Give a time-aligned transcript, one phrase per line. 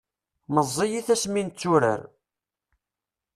[0.53, 2.01] meẓẓiyit asmi netturar